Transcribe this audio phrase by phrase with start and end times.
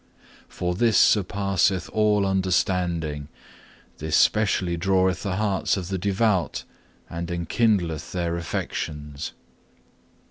[0.47, 3.27] For this surpasseth all understanding,
[3.99, 6.63] this specially draweth the hearts of the devout
[7.07, 9.33] and enkindleth their affections.